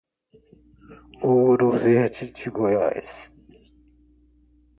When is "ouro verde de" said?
1.31-2.47